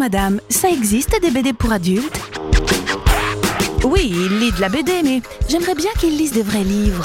madame, 0.00 0.40
ça 0.48 0.70
existe 0.70 1.20
des 1.20 1.30
BD 1.30 1.52
pour 1.52 1.72
adultes? 1.72 2.18
Oui, 3.84 4.10
il 4.10 4.38
lit 4.38 4.50
de 4.50 4.58
la 4.58 4.70
BD, 4.70 5.02
mais 5.04 5.20
j'aimerais 5.46 5.74
bien 5.74 5.90
qu'il 5.98 6.16
lise 6.16 6.32
des 6.32 6.42
vrais 6.42 6.64
livres. 6.64 7.04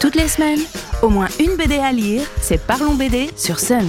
Toutes 0.00 0.14
les 0.14 0.28
semaines, 0.28 0.62
au 1.02 1.10
moins 1.10 1.28
une 1.38 1.56
BD 1.56 1.76
à 1.76 1.92
lire, 1.92 2.22
c'est 2.40 2.58
Parlons 2.58 2.94
BD 2.94 3.28
sur 3.36 3.60
Sun. 3.60 3.86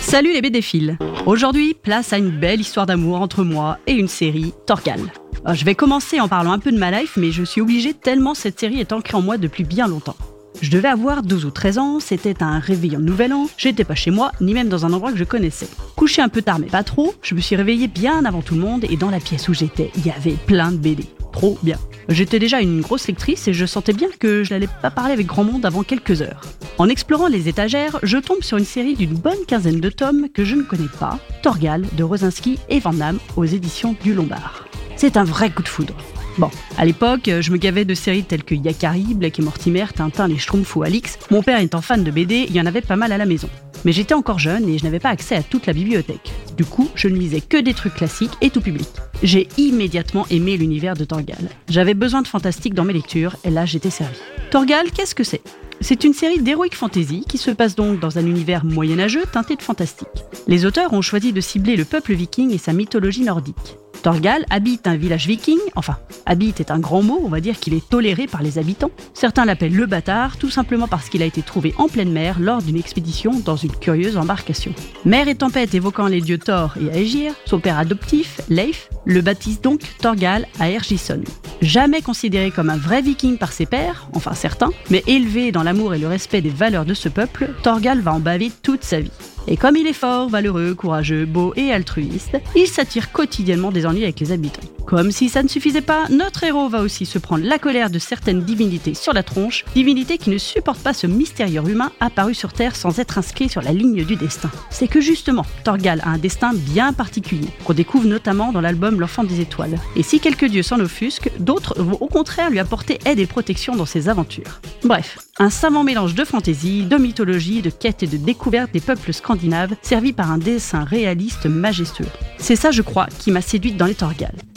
Salut 0.00 0.32
les 0.32 0.42
BD-philes 0.42 0.98
Aujourd'hui, 1.24 1.74
place 1.74 2.12
à 2.12 2.18
une 2.18 2.30
belle 2.30 2.60
histoire 2.60 2.84
d'amour 2.84 3.20
entre 3.20 3.44
moi 3.44 3.78
et 3.86 3.92
une 3.92 4.08
série, 4.08 4.52
Torgal. 4.66 5.00
Euh, 5.46 5.54
je 5.54 5.64
vais 5.64 5.76
commencer 5.76 6.18
en 6.18 6.26
parlant 6.26 6.50
un 6.50 6.58
peu 6.58 6.72
de 6.72 6.78
ma 6.78 6.90
life, 6.90 7.16
mais 7.16 7.30
je 7.30 7.44
suis 7.44 7.60
obligée 7.60 7.94
tellement 7.94 8.34
cette 8.34 8.58
série 8.58 8.80
est 8.80 8.92
ancrée 8.92 9.16
en 9.16 9.22
moi 9.22 9.38
depuis 9.38 9.62
bien 9.62 9.86
longtemps. 9.86 10.16
Je 10.60 10.70
devais 10.70 10.88
avoir 10.88 11.22
12 11.22 11.44
ou 11.44 11.50
13 11.50 11.78
ans, 11.78 12.00
c'était 12.00 12.42
un 12.42 12.58
réveillon 12.58 12.98
de 12.98 13.04
nouvel 13.04 13.32
an, 13.32 13.48
j'étais 13.56 13.84
pas 13.84 13.94
chez 13.94 14.10
moi, 14.10 14.32
ni 14.40 14.52
même 14.52 14.68
dans 14.68 14.84
un 14.84 14.92
endroit 14.92 15.12
que 15.12 15.18
je 15.18 15.22
connaissais. 15.22 15.68
Couché 15.94 16.22
un 16.22 16.28
peu 16.28 16.42
tard 16.42 16.58
mais 16.58 16.66
pas 16.66 16.82
trop, 16.82 17.14
je 17.22 17.36
me 17.36 17.40
suis 17.40 17.54
réveillée 17.54 17.86
bien 17.86 18.24
avant 18.24 18.42
tout 18.42 18.56
le 18.56 18.60
monde 18.60 18.84
et 18.90 18.96
dans 18.96 19.10
la 19.10 19.20
pièce 19.20 19.48
où 19.48 19.54
j'étais, 19.54 19.92
il 19.96 20.04
y 20.04 20.10
avait 20.10 20.36
plein 20.46 20.72
de 20.72 20.76
BD. 20.76 21.04
Trop 21.32 21.56
bien. 21.62 21.78
J'étais 22.08 22.38
déjà 22.38 22.60
une 22.60 22.80
grosse 22.80 23.06
lectrice 23.06 23.48
et 23.48 23.52
je 23.52 23.66
sentais 23.66 23.92
bien 23.92 24.08
que 24.18 24.44
je 24.44 24.52
n'allais 24.52 24.68
pas 24.80 24.90
parler 24.90 25.12
avec 25.12 25.26
grand 25.26 25.44
monde 25.44 25.64
avant 25.64 25.82
quelques 25.82 26.22
heures. 26.22 26.42
En 26.78 26.88
explorant 26.88 27.28
les 27.28 27.48
étagères, 27.48 27.98
je 28.02 28.18
tombe 28.18 28.42
sur 28.42 28.58
une 28.58 28.64
série 28.64 28.94
d'une 28.94 29.14
bonne 29.14 29.44
quinzaine 29.46 29.80
de 29.80 29.90
tomes 29.90 30.28
que 30.28 30.44
je 30.44 30.56
ne 30.56 30.62
connais 30.62 30.88
pas, 30.98 31.18
Torgal 31.42 31.84
de 31.92 32.02
Rosinski 32.02 32.58
et 32.68 32.80
Van 32.80 32.92
Damme 32.92 33.18
aux 33.36 33.44
éditions 33.44 33.94
du 34.02 34.14
Lombard. 34.14 34.66
C'est 34.96 35.16
un 35.16 35.24
vrai 35.24 35.50
coup 35.50 35.62
de 35.62 35.68
foudre. 35.68 35.96
Bon, 36.38 36.50
à 36.78 36.84
l'époque, 36.84 37.30
je 37.40 37.50
me 37.50 37.58
gavais 37.58 37.84
de 37.84 37.94
séries 37.94 38.24
telles 38.24 38.44
que 38.44 38.54
Yakari, 38.54 39.14
Black 39.14 39.38
et 39.38 39.42
Mortimer, 39.42 39.86
Tintin, 39.94 40.28
les 40.28 40.38
Schtroumpfs 40.38 40.74
ou 40.76 40.82
Alix. 40.82 41.18
Mon 41.30 41.42
père 41.42 41.60
étant 41.60 41.82
fan 41.82 42.02
de 42.02 42.10
BD, 42.10 42.46
il 42.48 42.54
y 42.54 42.60
en 42.60 42.66
avait 42.66 42.80
pas 42.80 42.96
mal 42.96 43.12
à 43.12 43.18
la 43.18 43.26
maison. 43.26 43.50
Mais 43.84 43.92
j'étais 43.92 44.14
encore 44.14 44.38
jeune 44.38 44.68
et 44.68 44.78
je 44.78 44.84
n'avais 44.84 45.00
pas 45.00 45.10
accès 45.10 45.34
à 45.34 45.42
toute 45.42 45.66
la 45.66 45.72
bibliothèque. 45.72 46.32
Du 46.56 46.64
coup, 46.64 46.88
je 46.94 47.08
ne 47.08 47.16
lisais 47.16 47.40
que 47.40 47.56
des 47.56 47.74
trucs 47.74 47.94
classiques 47.94 48.36
et 48.40 48.50
tout 48.50 48.60
public. 48.60 48.88
J'ai 49.22 49.48
immédiatement 49.58 50.26
aimé 50.30 50.56
l'univers 50.56 50.94
de 50.94 51.04
Torgal. 51.04 51.48
J'avais 51.68 51.94
besoin 51.94 52.22
de 52.22 52.28
fantastique 52.28 52.74
dans 52.74 52.84
mes 52.84 52.92
lectures 52.92 53.36
et 53.44 53.50
là 53.50 53.66
j'étais 53.66 53.90
servi. 53.90 54.18
Torgal, 54.50 54.90
qu'est-ce 54.90 55.14
que 55.14 55.24
c'est? 55.24 55.42
C'est 55.80 56.04
une 56.04 56.12
série 56.12 56.40
d'heroic 56.40 56.74
fantasy 56.74 57.24
qui 57.28 57.38
se 57.38 57.50
passe 57.50 57.74
donc 57.74 57.98
dans 57.98 58.18
un 58.18 58.26
univers 58.26 58.64
moyenâgeux 58.64 59.24
teinté 59.32 59.56
de 59.56 59.62
fantastique. 59.62 60.06
Les 60.46 60.64
auteurs 60.64 60.92
ont 60.92 61.02
choisi 61.02 61.32
de 61.32 61.40
cibler 61.40 61.74
le 61.74 61.84
peuple 61.84 62.14
viking 62.14 62.52
et 62.52 62.58
sa 62.58 62.72
mythologie 62.72 63.22
nordique. 63.22 63.76
Torgal 64.02 64.44
habite 64.50 64.88
un 64.88 64.96
village 64.96 65.28
viking, 65.28 65.58
enfin, 65.76 65.96
habite 66.26 66.58
est 66.58 66.72
un 66.72 66.80
grand 66.80 67.02
mot, 67.02 67.20
on 67.24 67.28
va 67.28 67.40
dire 67.40 67.60
qu'il 67.60 67.72
est 67.72 67.88
toléré 67.88 68.26
par 68.26 68.42
les 68.42 68.58
habitants. 68.58 68.90
Certains 69.14 69.44
l'appellent 69.44 69.76
le 69.76 69.86
bâtard, 69.86 70.38
tout 70.38 70.50
simplement 70.50 70.88
parce 70.88 71.08
qu'il 71.08 71.22
a 71.22 71.26
été 71.26 71.40
trouvé 71.42 71.72
en 71.78 71.86
pleine 71.86 72.10
mer 72.10 72.40
lors 72.40 72.62
d'une 72.62 72.76
expédition 72.76 73.30
dans 73.44 73.54
une 73.54 73.70
curieuse 73.70 74.16
embarcation. 74.16 74.74
Mer 75.04 75.28
et 75.28 75.36
tempête 75.36 75.74
évoquant 75.74 76.08
les 76.08 76.20
dieux 76.20 76.38
Thor 76.38 76.74
et 76.80 76.98
Aegir, 76.98 77.32
son 77.46 77.60
père 77.60 77.78
adoptif, 77.78 78.40
Leif, 78.48 78.90
le 79.04 79.20
baptise 79.20 79.60
donc 79.60 79.82
Torgal 80.00 80.48
à 80.58 80.68
Ergisson. 80.68 81.20
Jamais 81.60 82.02
considéré 82.02 82.50
comme 82.50 82.70
un 82.70 82.76
vrai 82.76 83.02
viking 83.02 83.38
par 83.38 83.52
ses 83.52 83.66
pères, 83.66 84.08
enfin 84.14 84.34
certains, 84.34 84.70
mais 84.90 85.04
élevé 85.06 85.52
dans 85.52 85.62
l'amour 85.62 85.94
et 85.94 85.98
le 85.98 86.08
respect 86.08 86.40
des 86.40 86.50
valeurs 86.50 86.84
de 86.84 86.94
ce 86.94 87.08
peuple, 87.08 87.50
Torgal 87.62 88.00
va 88.00 88.12
en 88.12 88.20
baver 88.20 88.50
toute 88.62 88.82
sa 88.82 89.00
vie. 89.00 89.12
Et 89.48 89.56
comme 89.56 89.76
il 89.76 89.86
est 89.86 89.92
fort, 89.92 90.28
valeureux, 90.28 90.74
courageux, 90.74 91.24
beau 91.24 91.52
et 91.56 91.72
altruiste, 91.72 92.38
il 92.54 92.66
s'attire 92.66 93.10
quotidiennement 93.10 93.72
des 93.72 93.86
avec 94.00 94.20
les 94.20 94.32
habitants. 94.32 94.62
Comme 94.86 95.12
si 95.12 95.28
ça 95.28 95.42
ne 95.42 95.48
suffisait 95.48 95.80
pas, 95.80 96.08
notre 96.10 96.44
héros 96.44 96.68
va 96.68 96.80
aussi 96.82 97.06
se 97.06 97.18
prendre 97.18 97.44
la 97.44 97.58
colère 97.58 97.90
de 97.90 97.98
certaines 97.98 98.42
divinités 98.42 98.94
sur 98.94 99.12
la 99.12 99.22
tronche, 99.22 99.64
divinités 99.74 100.18
qui 100.18 100.30
ne 100.30 100.38
supportent 100.38 100.82
pas 100.82 100.92
ce 100.92 101.06
mystérieux 101.06 101.62
humain 101.66 101.92
apparu 102.00 102.34
sur 102.34 102.52
Terre 102.52 102.76
sans 102.76 102.98
être 102.98 103.18
inscrit 103.18 103.48
sur 103.48 103.62
la 103.62 103.72
ligne 103.72 104.04
du 104.04 104.16
destin. 104.16 104.50
C'est 104.70 104.88
que 104.88 105.00
justement, 105.00 105.46
Torgal 105.64 106.00
a 106.04 106.10
un 106.10 106.18
destin 106.18 106.52
bien 106.54 106.92
particulier, 106.92 107.48
qu'on 107.64 107.74
découvre 107.74 108.06
notamment 108.06 108.52
dans 108.52 108.60
l'album 108.60 109.00
L'Enfant 109.00 109.24
des 109.24 109.40
Étoiles. 109.40 109.78
Et 109.96 110.02
si 110.02 110.20
quelques 110.20 110.46
dieux 110.46 110.62
s'en 110.62 110.80
offusquent, 110.80 111.30
d'autres 111.38 111.80
vont 111.80 111.98
au 112.00 112.06
contraire 112.06 112.50
lui 112.50 112.58
apporter 112.58 112.98
aide 113.04 113.18
et 113.18 113.26
protection 113.26 113.76
dans 113.76 113.86
ses 113.86 114.08
aventures. 114.08 114.60
Bref, 114.84 115.18
un 115.38 115.50
savant 115.50 115.84
mélange 115.84 116.14
de 116.14 116.24
fantaisie, 116.24 116.84
de 116.84 116.96
mythologie, 116.96 117.62
de 117.62 117.70
quête 117.70 118.02
et 118.02 118.06
de 118.06 118.16
découverte 118.16 118.72
des 118.72 118.80
peuples 118.80 119.12
scandinaves, 119.12 119.74
servi 119.82 120.12
par 120.12 120.30
un 120.30 120.38
dessin 120.38 120.84
réaliste 120.84 121.46
majestueux. 121.46 122.06
C'est 122.38 122.56
ça, 122.56 122.70
je 122.70 122.82
crois, 122.82 123.06
qui 123.18 123.30
m'a 123.30 123.40
séduite 123.40 123.76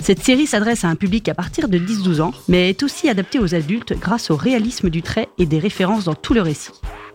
Cette 0.02 0.24
série 0.24 0.46
s'adresse 0.46 0.84
à 0.84 0.90
un 0.90 0.96
public 0.96 1.30
à 1.30 1.34
partir 1.34 1.68
de 1.68 1.80
10-12 1.80 2.22
ans, 2.22 2.34
mais 2.48 2.70
est 2.70 2.84
aussi 2.84 3.10
adaptée 3.10 3.40
aux 3.40 3.56
adultes 3.56 3.94
grâce 4.00 4.30
au 4.30 4.36
réalisme 4.36 4.90
du 4.90 5.02
trait 5.02 5.30
et 5.38 5.46
des 5.46 5.60
références 5.60 6.06
dans 6.06 6.14
tout 6.14 6.34
le 6.34 6.42
récit. 6.42 6.72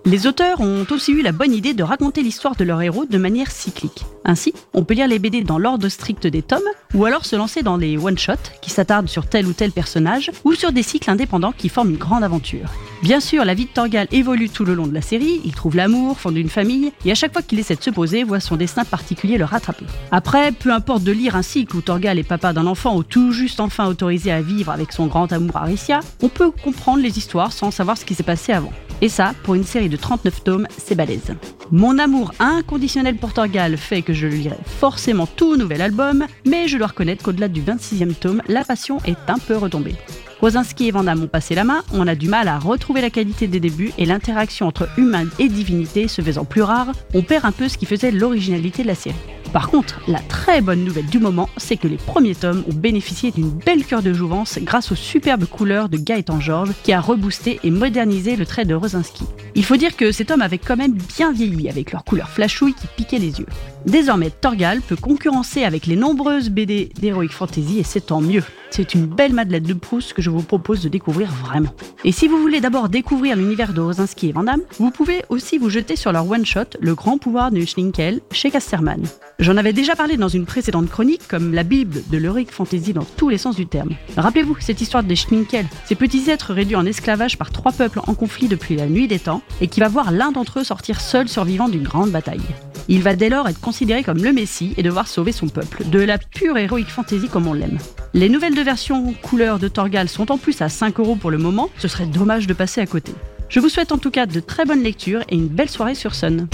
Les 0.06 0.26
auteurs 0.26 0.62
ont 0.62 0.86
aussi 0.90 1.12
eu 1.12 1.20
la 1.20 1.32
bonne 1.32 1.52
idée 1.52 1.74
de 1.74 1.82
raconter 1.82 2.22
l'histoire 2.22 2.56
de 2.56 2.64
leur 2.64 2.80
héros 2.80 3.04
de 3.04 3.18
manière 3.18 3.50
cyclique. 3.50 4.06
Ainsi, 4.24 4.54
on 4.72 4.82
peut 4.82 4.94
lire 4.94 5.06
les 5.06 5.18
BD 5.18 5.42
dans 5.42 5.58
l'ordre 5.58 5.88
strict 5.88 6.26
des 6.26 6.40
tomes, 6.40 6.62
ou 6.94 7.04
alors 7.04 7.26
se 7.26 7.36
lancer 7.36 7.62
dans 7.62 7.76
les 7.76 7.98
one-shots 7.98 8.50
qui 8.62 8.70
s'attardent 8.70 9.10
sur 9.10 9.26
tel 9.26 9.46
ou 9.46 9.52
tel 9.52 9.72
personnage, 9.72 10.30
ou 10.44 10.54
sur 10.54 10.72
des 10.72 10.82
cycles 10.82 11.10
indépendants 11.10 11.52
qui 11.52 11.68
forment 11.68 11.90
une 11.90 11.96
grande 11.98 12.24
aventure. 12.24 12.70
Bien 13.02 13.20
sûr, 13.20 13.44
la 13.44 13.52
vie 13.52 13.66
de 13.66 13.70
Torgal 13.70 14.08
évolue 14.10 14.48
tout 14.48 14.64
le 14.64 14.74
long 14.74 14.86
de 14.86 14.94
la 14.94 15.02
série, 15.02 15.42
il 15.44 15.54
trouve 15.54 15.76
l'amour, 15.76 16.18
fonde 16.18 16.36
une 16.36 16.48
famille, 16.48 16.92
et 17.04 17.12
à 17.12 17.14
chaque 17.14 17.34
fois 17.34 17.42
qu'il 17.42 17.58
essaie 17.58 17.76
de 17.76 17.82
se 17.82 17.90
poser, 17.90 18.24
voit 18.24 18.40
son 18.40 18.56
destin 18.56 18.86
particulier 18.86 19.36
le 19.36 19.44
rattraper. 19.44 19.86
Après, 20.12 20.50
peu 20.52 20.72
importe 20.72 21.04
de 21.04 21.12
lire 21.12 21.36
un 21.36 21.42
cycle 21.42 21.76
où 21.76 21.82
Torgal 21.82 22.18
est 22.18 22.22
papa 22.22 22.54
d'un 22.54 22.66
enfant 22.66 22.96
ou 22.96 23.02
tout 23.02 23.32
juste 23.32 23.60
enfin 23.60 23.86
autorisé 23.86 24.32
à 24.32 24.40
vivre 24.40 24.72
avec 24.72 24.92
son 24.92 25.06
grand 25.06 25.30
amour 25.30 25.56
Aricia, 25.56 26.00
on 26.22 26.28
peut 26.28 26.50
comprendre 26.50 27.02
les 27.02 27.18
histoires 27.18 27.52
sans 27.52 27.70
savoir 27.70 27.98
ce 27.98 28.06
qui 28.06 28.14
s'est 28.14 28.22
passé 28.22 28.52
avant. 28.52 28.72
Et 29.02 29.08
ça, 29.08 29.34
pour 29.42 29.54
une 29.54 29.64
série 29.64 29.88
de 29.88 29.96
39 29.96 30.44
tomes, 30.44 30.66
c'est 30.76 30.94
balèze. 30.94 31.34
Mon 31.70 31.98
amour 31.98 32.32
inconditionnel 32.38 33.16
pour 33.16 33.32
Torgal 33.32 33.76
fait 33.76 34.02
que 34.02 34.12
je 34.12 34.26
lirai 34.26 34.58
forcément 34.64 35.26
tout 35.26 35.56
nouvel 35.56 35.80
album, 35.80 36.26
mais 36.46 36.68
je 36.68 36.76
dois 36.76 36.88
reconnaître 36.88 37.22
qu'au-delà 37.22 37.48
du 37.48 37.62
26e 37.62 38.14
tome, 38.14 38.42
la 38.48 38.64
passion 38.64 38.98
est 39.06 39.30
un 39.30 39.38
peu 39.38 39.56
retombée. 39.56 39.94
Rosinski 40.40 40.88
et 40.88 40.90
Vanda 40.90 41.14
m'ont 41.14 41.26
passé 41.26 41.54
la 41.54 41.64
main, 41.64 41.82
on 41.92 42.06
a 42.06 42.14
du 42.14 42.26
mal 42.26 42.48
à 42.48 42.58
retrouver 42.58 43.02
la 43.02 43.10
qualité 43.10 43.46
des 43.46 43.60
débuts 43.60 43.92
et 43.98 44.06
l'interaction 44.06 44.66
entre 44.66 44.88
humain 44.96 45.26
et 45.38 45.50
divinité 45.50 46.08
se 46.08 46.22
faisant 46.22 46.46
plus 46.46 46.62
rare, 46.62 46.92
on 47.12 47.20
perd 47.20 47.44
un 47.44 47.52
peu 47.52 47.68
ce 47.68 47.76
qui 47.76 47.84
faisait 47.84 48.10
l'originalité 48.10 48.82
de 48.82 48.88
la 48.88 48.94
série. 48.94 49.16
Par 49.52 49.68
contre, 49.68 50.00
la 50.06 50.20
très 50.20 50.60
bonne 50.60 50.84
nouvelle 50.84 51.06
du 51.06 51.18
moment, 51.18 51.50
c'est 51.56 51.76
que 51.76 51.88
les 51.88 51.96
premiers 51.96 52.36
tomes 52.36 52.62
ont 52.70 52.74
bénéficié 52.74 53.32
d'une 53.32 53.50
belle 53.50 53.84
cœur 53.84 54.00
de 54.00 54.12
jouvence 54.12 54.58
grâce 54.62 54.92
aux 54.92 54.96
superbes 54.96 55.44
couleurs 55.44 55.88
de 55.88 55.96
Gaëtan 55.96 56.40
Georges 56.40 56.72
qui 56.84 56.92
a 56.92 57.00
reboosté 57.00 57.58
et 57.64 57.70
modernisé 57.70 58.36
le 58.36 58.46
trait 58.46 58.64
de 58.64 58.74
Rosinski. 58.74 59.24
Il 59.56 59.64
faut 59.64 59.76
dire 59.76 59.96
que 59.96 60.12
cet 60.12 60.30
homme 60.30 60.42
avait 60.42 60.58
quand 60.58 60.76
même 60.76 60.96
bien 61.16 61.32
vieilli 61.32 61.68
avec 61.68 61.90
leurs 61.90 62.04
couleurs 62.04 62.30
flashouilles 62.30 62.74
qui 62.74 62.86
piquaient 62.96 63.18
les 63.18 63.40
yeux. 63.40 63.46
Désormais, 63.86 64.30
Torgal 64.30 64.80
peut 64.82 64.96
concurrencer 64.96 65.64
avec 65.64 65.86
les 65.86 65.96
nombreuses 65.96 66.50
BD 66.50 66.90
d'Heroic 67.00 67.30
Fantasy 67.30 67.80
et 67.80 67.84
c'est 67.84 68.06
tant 68.06 68.20
mieux. 68.20 68.44
C'est 68.70 68.94
une 68.94 69.06
belle 69.06 69.32
Madeleine 69.32 69.64
de 69.64 69.74
Proust 69.74 70.12
que 70.12 70.22
je 70.22 70.29
vous 70.30 70.42
propose 70.42 70.82
de 70.82 70.88
découvrir 70.88 71.30
vraiment. 71.30 71.74
Et 72.04 72.12
si 72.12 72.28
vous 72.28 72.40
voulez 72.40 72.60
d'abord 72.60 72.88
découvrir 72.88 73.36
l'univers 73.36 73.72
de 73.72 73.80
Rosinski 73.80 74.28
et 74.28 74.32
Van 74.32 74.44
vous 74.78 74.90
pouvez 74.90 75.22
aussi 75.28 75.58
vous 75.58 75.70
jeter 75.70 75.96
sur 75.96 76.12
leur 76.12 76.28
one-shot 76.28 76.76
Le 76.80 76.94
grand 76.94 77.18
pouvoir 77.18 77.50
de 77.50 77.60
Schlinkel 77.64 78.20
chez 78.32 78.50
Casterman. 78.50 79.02
J'en 79.38 79.56
avais 79.56 79.72
déjà 79.72 79.96
parlé 79.96 80.16
dans 80.16 80.28
une 80.28 80.46
précédente 80.46 80.88
chronique 80.88 81.26
comme 81.28 81.54
la 81.54 81.62
Bible 81.62 82.02
de 82.10 82.18
l'Heroic 82.18 82.50
Fantasy 82.50 82.92
dans 82.92 83.06
tous 83.16 83.28
les 83.28 83.38
sens 83.38 83.56
du 83.56 83.66
terme. 83.66 83.90
Rappelez-vous 84.16 84.56
cette 84.60 84.80
histoire 84.80 85.02
des 85.02 85.16
Schlinkel, 85.16 85.66
ces 85.86 85.94
petits 85.94 86.30
êtres 86.30 86.54
réduits 86.54 86.76
en 86.76 86.86
esclavage 86.86 87.38
par 87.38 87.50
trois 87.50 87.72
peuples 87.72 88.00
en 88.06 88.14
conflit 88.14 88.48
depuis 88.48 88.76
la 88.76 88.86
nuit 88.86 89.08
des 89.08 89.18
temps 89.18 89.42
et 89.60 89.68
qui 89.68 89.80
va 89.80 89.88
voir 89.88 90.10
l'un 90.10 90.32
d'entre 90.32 90.60
eux 90.60 90.64
sortir 90.64 91.00
seul 91.00 91.28
survivant 91.28 91.68
d'une 91.68 91.84
grande 91.84 92.10
bataille. 92.10 92.40
Il 92.88 93.02
va 93.02 93.14
dès 93.14 93.28
lors 93.28 93.48
être 93.48 93.60
considéré 93.60 94.02
comme 94.02 94.22
le 94.22 94.32
Messie 94.32 94.74
et 94.76 94.82
devoir 94.82 95.06
sauver 95.06 95.32
son 95.32 95.48
peuple, 95.48 95.84
de 95.88 96.00
la 96.00 96.18
pure 96.18 96.58
Heroic 96.58 96.86
Fantasy 96.88 97.28
comme 97.28 97.46
on 97.46 97.52
l'aime. 97.52 97.78
Les 98.12 98.28
nouvelles 98.28 98.56
de 98.56 98.62
version 98.62 99.14
couleur 99.22 99.60
de 99.60 99.68
Torgal 99.68 100.08
sont 100.08 100.32
en 100.32 100.38
plus 100.38 100.60
à 100.62 100.68
5 100.68 100.98
euros 100.98 101.14
pour 101.14 101.30
le 101.30 101.38
moment, 101.38 101.70
ce 101.78 101.86
serait 101.86 102.06
dommage 102.06 102.48
de 102.48 102.54
passer 102.54 102.80
à 102.80 102.86
côté. 102.86 103.12
Je 103.48 103.60
vous 103.60 103.68
souhaite 103.68 103.92
en 103.92 103.98
tout 103.98 104.10
cas 104.10 104.26
de 104.26 104.40
très 104.40 104.64
bonnes 104.64 104.82
lectures 104.82 105.22
et 105.28 105.36
une 105.36 105.46
belle 105.46 105.70
soirée 105.70 105.94
sur 105.94 106.14
Sun. 106.16 106.48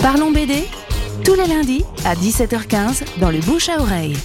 Parlons 0.00 0.30
BD 0.30 0.64
tous 1.22 1.34
les 1.34 1.46
lundis 1.46 1.84
à 2.06 2.14
17h15 2.14 3.02
dans 3.18 3.30
le 3.30 3.38
bouche 3.38 3.68
à 3.68 3.80
oreille. 3.80 4.16